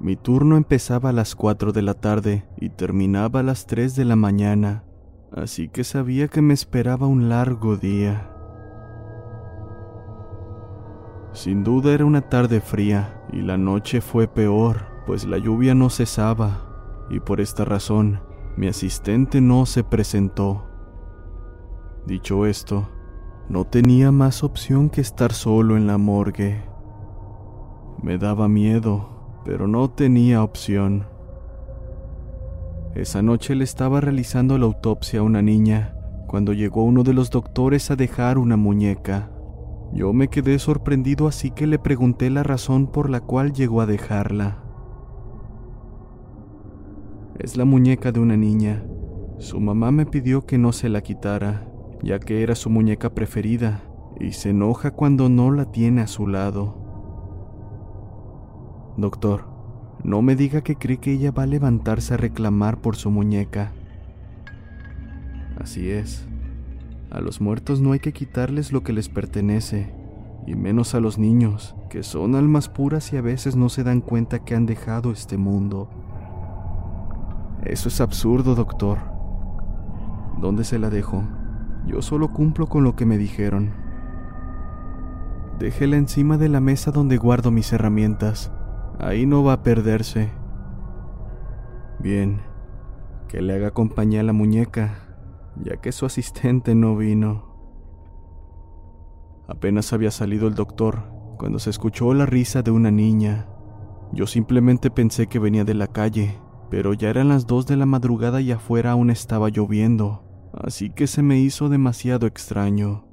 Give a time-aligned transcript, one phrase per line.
[0.00, 4.04] Mi turno empezaba a las 4 de la tarde y terminaba a las 3 de
[4.04, 4.84] la mañana,
[5.32, 8.30] así que sabía que me esperaba un largo día.
[11.32, 15.90] Sin duda era una tarde fría y la noche fue peor, pues la lluvia no
[15.90, 18.20] cesaba, y por esta razón
[18.56, 20.64] mi asistente no se presentó.
[22.06, 22.88] Dicho esto,
[23.48, 26.62] no tenía más opción que estar solo en la morgue.
[28.00, 31.06] Me daba miedo, pero no tenía opción.
[32.94, 35.94] Esa noche le estaba realizando la autopsia a una niña
[36.26, 39.30] cuando llegó uno de los doctores a dejar una muñeca.
[39.92, 43.86] Yo me quedé sorprendido así que le pregunté la razón por la cual llegó a
[43.86, 44.62] dejarla.
[47.38, 48.84] Es la muñeca de una niña.
[49.38, 51.70] Su mamá me pidió que no se la quitara,
[52.02, 53.82] ya que era su muñeca preferida,
[54.20, 56.87] y se enoja cuando no la tiene a su lado.
[58.98, 59.44] Doctor,
[60.02, 63.70] no me diga que cree que ella va a levantarse a reclamar por su muñeca.
[65.56, 66.26] Así es.
[67.08, 69.94] A los muertos no hay que quitarles lo que les pertenece,
[70.48, 74.00] y menos a los niños, que son almas puras y a veces no se dan
[74.00, 75.88] cuenta que han dejado este mundo.
[77.62, 78.98] Eso es absurdo, doctor.
[80.40, 81.22] ¿Dónde se la dejo?
[81.86, 83.70] Yo solo cumplo con lo que me dijeron.
[85.60, 88.50] Déjela encima de la mesa donde guardo mis herramientas.
[88.98, 90.30] Ahí no va a perderse.
[92.00, 92.40] Bien,
[93.28, 94.98] que le haga compañía a la muñeca,
[95.56, 97.48] ya que su asistente no vino.
[99.46, 101.04] Apenas había salido el doctor
[101.38, 103.46] cuando se escuchó la risa de una niña.
[104.12, 106.38] Yo simplemente pensé que venía de la calle,
[106.70, 111.06] pero ya eran las dos de la madrugada y afuera aún estaba lloviendo, así que
[111.06, 113.04] se me hizo demasiado extraño.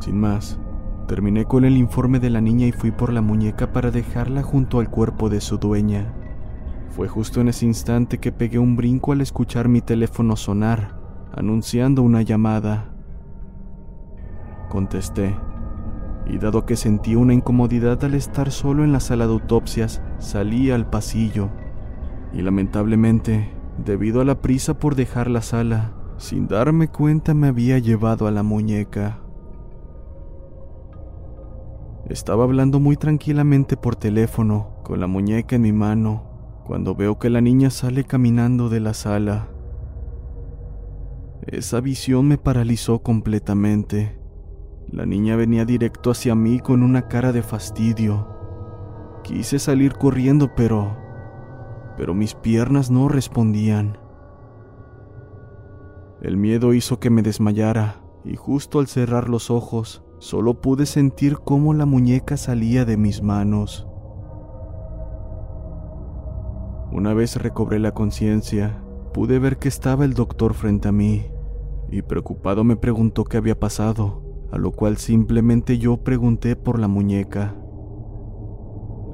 [0.00, 0.60] Sin más,
[1.08, 4.78] terminé con el informe de la niña y fui por la muñeca para dejarla junto
[4.78, 6.12] al cuerpo de su dueña.
[6.90, 11.00] Fue justo en ese instante que pegué un brinco al escuchar mi teléfono sonar,
[11.34, 12.90] anunciando una llamada.
[14.68, 15.34] Contesté,
[16.26, 20.70] y dado que sentí una incomodidad al estar solo en la sala de autopsias, salí
[20.70, 21.48] al pasillo.
[22.34, 23.50] Y lamentablemente,
[23.82, 28.30] debido a la prisa por dejar la sala, sin darme cuenta me había llevado a
[28.30, 29.20] la muñeca.
[32.08, 37.28] Estaba hablando muy tranquilamente por teléfono, con la muñeca en mi mano, cuando veo que
[37.28, 39.48] la niña sale caminando de la sala.
[41.46, 44.18] Esa visión me paralizó completamente.
[44.90, 48.26] La niña venía directo hacia mí con una cara de fastidio.
[49.22, 50.96] Quise salir corriendo, pero...
[51.98, 53.98] pero mis piernas no respondían.
[56.22, 61.38] El miedo hizo que me desmayara, y justo al cerrar los ojos, solo pude sentir
[61.38, 63.86] cómo la muñeca salía de mis manos.
[66.90, 68.82] Una vez recobré la conciencia,
[69.12, 71.26] pude ver que estaba el doctor frente a mí,
[71.90, 76.88] y preocupado me preguntó qué había pasado, a lo cual simplemente yo pregunté por la
[76.88, 77.54] muñeca.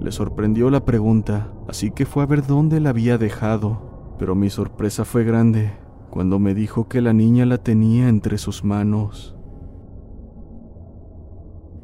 [0.01, 4.51] Le sorprendió la pregunta, así que fue a ver dónde la había dejado, pero mi
[4.51, 5.73] sorpresa fue grande
[6.11, 9.37] cuando me dijo que la niña la tenía entre sus manos.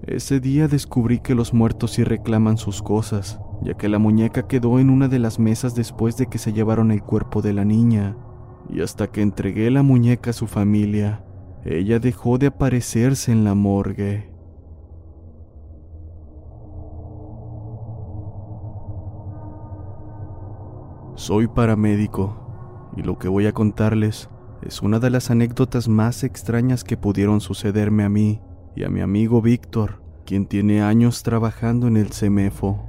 [0.06, 4.78] Ese día descubrí que los muertos sí reclaman sus cosas, ya que la muñeca quedó
[4.78, 8.16] en una de las mesas después de que se llevaron el cuerpo de la niña,
[8.70, 11.22] y hasta que entregué la muñeca a su familia,
[11.66, 14.30] ella dejó de aparecerse en la morgue.
[21.14, 24.30] Soy paramédico, y lo que voy a contarles
[24.62, 28.40] es una de las anécdotas más extrañas que pudieron sucederme a mí
[28.74, 32.86] y a mi amigo Víctor, quien tiene años trabajando en el CEMEFO.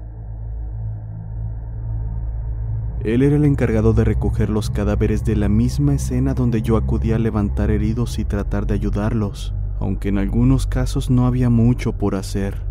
[3.04, 7.14] Él era el encargado de recoger los cadáveres de la misma escena donde yo acudí
[7.14, 12.14] a levantar heridos y tratar de ayudarlos, aunque en algunos casos no había mucho por
[12.14, 12.62] hacer.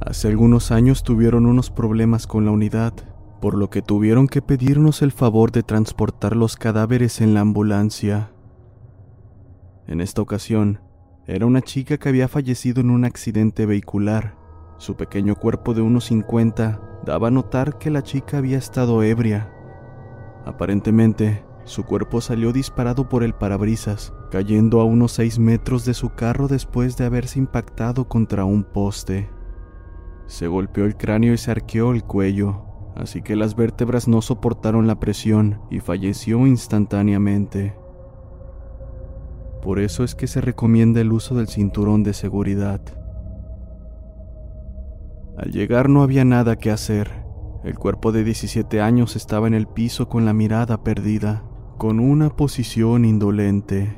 [0.00, 2.92] Hace algunos años tuvieron unos problemas con la unidad,
[3.40, 8.30] por lo que tuvieron que pedirnos el favor de transportar los cadáveres en la ambulancia.
[9.88, 10.78] En esta ocasión,
[11.28, 14.34] era una chica que había fallecido en un accidente vehicular.
[14.78, 19.52] Su pequeño cuerpo de unos 50 daba a notar que la chica había estado ebria.
[20.46, 26.14] Aparentemente, su cuerpo salió disparado por el parabrisas, cayendo a unos 6 metros de su
[26.14, 29.28] carro después de haberse impactado contra un poste.
[30.26, 32.64] Se golpeó el cráneo y se arqueó el cuello,
[32.96, 37.76] así que las vértebras no soportaron la presión y falleció instantáneamente.
[39.68, 42.80] Por eso es que se recomienda el uso del cinturón de seguridad.
[45.36, 47.10] Al llegar no había nada que hacer.
[47.64, 51.44] El cuerpo de 17 años estaba en el piso con la mirada perdida,
[51.76, 53.94] con una posición indolente.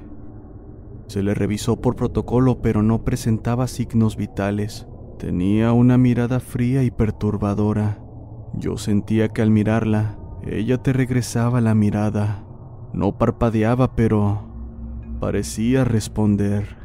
[1.06, 4.88] Se le revisó por protocolo pero no presentaba signos vitales.
[5.20, 8.02] Tenía una mirada fría y perturbadora.
[8.54, 12.44] Yo sentía que al mirarla, ella te regresaba la mirada.
[12.92, 14.49] No parpadeaba, pero
[15.20, 16.76] parecía responder.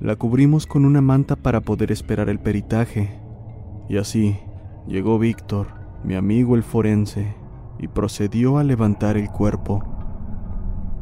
[0.00, 3.18] La cubrimos con una manta para poder esperar el peritaje.
[3.88, 4.38] Y así
[4.86, 5.68] llegó Víctor,
[6.04, 7.34] mi amigo el forense,
[7.78, 9.82] y procedió a levantar el cuerpo.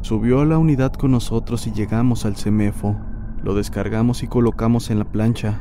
[0.03, 2.97] Subió a la unidad con nosotros y llegamos al CEMEFO.
[3.43, 5.61] Lo descargamos y colocamos en la plancha.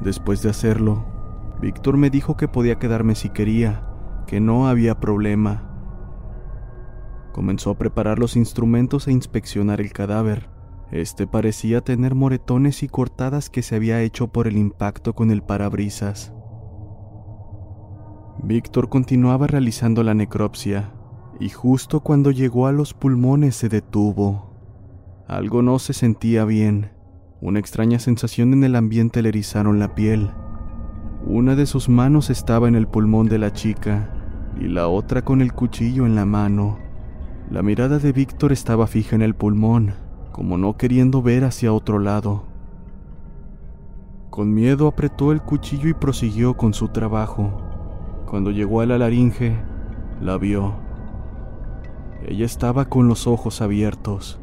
[0.00, 1.04] Después de hacerlo,
[1.60, 3.82] Víctor me dijo que podía quedarme si quería,
[4.26, 5.69] que no había problema.
[7.32, 10.50] Comenzó a preparar los instrumentos e inspeccionar el cadáver.
[10.90, 15.42] Este parecía tener moretones y cortadas que se había hecho por el impacto con el
[15.42, 16.32] parabrisas.
[18.42, 20.92] Víctor continuaba realizando la necropsia,
[21.38, 24.50] y justo cuando llegó a los pulmones se detuvo.
[25.28, 26.90] Algo no se sentía bien.
[27.40, 30.30] Una extraña sensación en el ambiente le erizaron la piel.
[31.24, 34.12] Una de sus manos estaba en el pulmón de la chica
[34.58, 36.89] y la otra con el cuchillo en la mano.
[37.50, 39.94] La mirada de Víctor estaba fija en el pulmón,
[40.30, 42.44] como no queriendo ver hacia otro lado.
[44.30, 47.60] Con miedo apretó el cuchillo y prosiguió con su trabajo.
[48.28, 49.56] Cuando llegó a la laringe,
[50.20, 50.74] la vio.
[52.24, 54.38] Ella estaba con los ojos abiertos.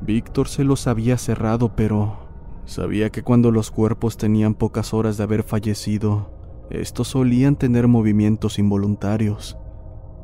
[0.00, 2.28] Víctor se los había cerrado, pero
[2.66, 6.30] sabía que cuando los cuerpos tenían pocas horas de haber fallecido,
[6.70, 9.58] estos solían tener movimientos involuntarios.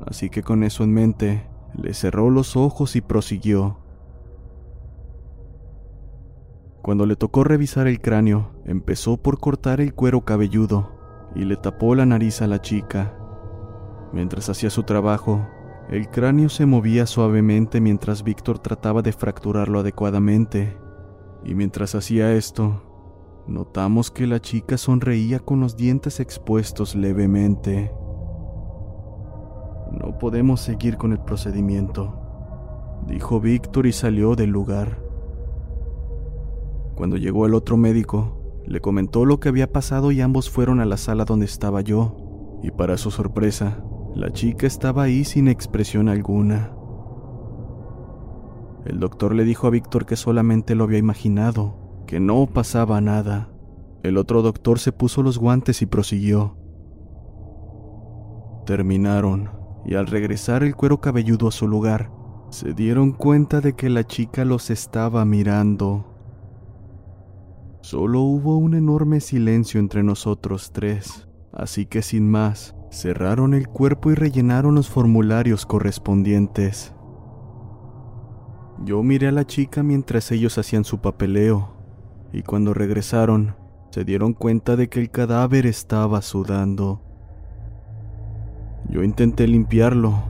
[0.06, 3.78] Así que con eso en mente, le cerró los ojos y prosiguió.
[6.82, 10.92] Cuando le tocó revisar el cráneo, empezó por cortar el cuero cabelludo
[11.34, 13.14] y le tapó la nariz a la chica.
[14.12, 15.46] Mientras hacía su trabajo,
[15.90, 20.76] el cráneo se movía suavemente mientras Víctor trataba de fracturarlo adecuadamente.
[21.44, 27.92] Y mientras hacía esto, notamos que la chica sonreía con los dientes expuestos levemente.
[30.08, 32.18] No podemos seguir con el procedimiento,
[33.06, 35.02] dijo Víctor y salió del lugar.
[36.94, 40.86] Cuando llegó el otro médico, le comentó lo que había pasado y ambos fueron a
[40.86, 42.16] la sala donde estaba yo,
[42.62, 43.84] y para su sorpresa,
[44.14, 46.72] la chica estaba ahí sin expresión alguna.
[48.86, 53.50] El doctor le dijo a Víctor que solamente lo había imaginado, que no pasaba nada.
[54.02, 56.56] El otro doctor se puso los guantes y prosiguió.
[58.64, 59.57] Terminaron
[59.88, 62.10] y al regresar el cuero cabelludo a su lugar,
[62.50, 66.04] se dieron cuenta de que la chica los estaba mirando.
[67.80, 74.10] Solo hubo un enorme silencio entre nosotros tres, así que sin más, cerraron el cuerpo
[74.10, 76.92] y rellenaron los formularios correspondientes.
[78.84, 81.78] Yo miré a la chica mientras ellos hacían su papeleo,
[82.30, 83.56] y cuando regresaron,
[83.90, 87.07] se dieron cuenta de que el cadáver estaba sudando.
[88.90, 90.22] Yo intenté limpiarlo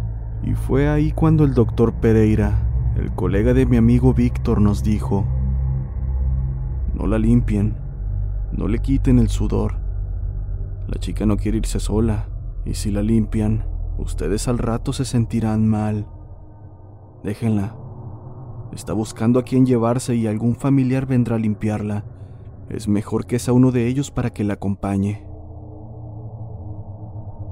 [0.43, 5.25] y fue ahí cuando el doctor Pereira, el colega de mi amigo Víctor nos dijo,
[6.95, 7.77] no la limpien,
[8.53, 9.79] no le quiten el sudor.
[10.89, 12.29] La chica no quiere irse sola,
[12.65, 13.65] y si la limpian,
[13.99, 16.07] ustedes al rato se sentirán mal.
[17.23, 17.77] Déjenla.
[18.73, 22.05] Está buscando a quien llevarse y algún familiar vendrá a limpiarla.
[22.69, 25.25] Es mejor que sea uno de ellos para que la acompañe.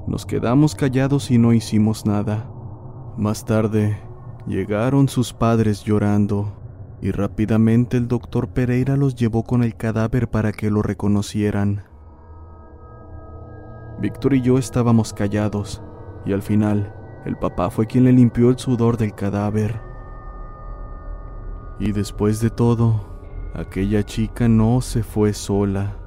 [0.07, 2.49] Nos quedamos callados y no hicimos nada.
[3.17, 3.99] Más tarde,
[4.47, 6.53] llegaron sus padres llorando
[7.01, 11.83] y rápidamente el doctor Pereira los llevó con el cadáver para que lo reconocieran.
[13.99, 15.81] Víctor y yo estábamos callados
[16.25, 16.93] y al final
[17.25, 19.81] el papá fue quien le limpió el sudor del cadáver.
[21.79, 25.97] Y después de todo, aquella chica no se fue sola.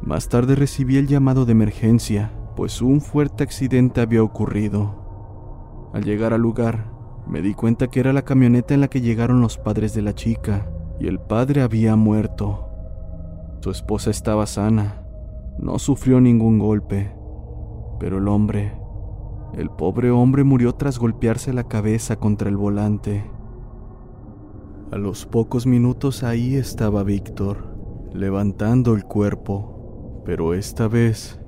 [0.00, 5.90] Más tarde recibí el llamado de emergencia pues un fuerte accidente había ocurrido.
[5.92, 6.92] Al llegar al lugar,
[7.26, 10.14] me di cuenta que era la camioneta en la que llegaron los padres de la
[10.14, 10.68] chica,
[11.00, 12.68] y el padre había muerto.
[13.60, 15.04] Su esposa estaba sana,
[15.58, 17.14] no sufrió ningún golpe,
[17.98, 18.78] pero el hombre,
[19.56, 23.24] el pobre hombre murió tras golpearse la cabeza contra el volante.
[24.90, 27.74] A los pocos minutos ahí estaba Víctor,
[28.12, 31.40] levantando el cuerpo, pero esta vez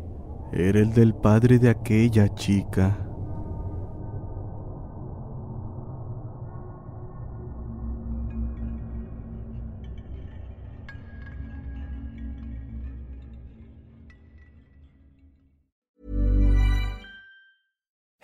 [0.53, 3.06] era el del padre de aquella chica.